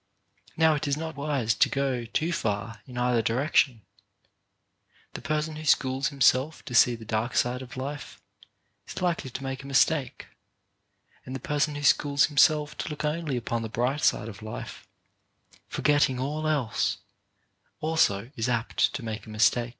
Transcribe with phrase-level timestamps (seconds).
[0.57, 3.81] Now it is not wise to go too far in either direc tion.
[5.13, 8.19] The person who schools himself to see the dark side of life
[8.87, 10.25] is likely to make a mistake,
[11.23, 14.87] and the person who schools himself to look only upon the bright side of life,
[15.67, 16.97] forgetting all else,
[17.79, 19.69] also is apt to make a mistake.